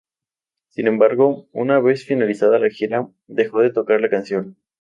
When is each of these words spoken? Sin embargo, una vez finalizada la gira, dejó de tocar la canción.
Sin 0.69 0.87
embargo, 0.87 1.47
una 1.51 1.79
vez 1.79 2.07
finalizada 2.07 2.57
la 2.57 2.71
gira, 2.71 3.07
dejó 3.27 3.59
de 3.59 3.69
tocar 3.71 4.01
la 4.01 4.09
canción. 4.09 4.57